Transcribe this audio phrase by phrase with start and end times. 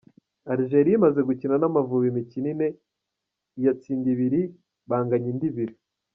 [0.53, 2.67] Algeria imaze gukina n’Amavubi imikino ine,
[3.59, 4.41] iyatsinda ibiri,
[4.89, 5.75] banganya indi ibiri.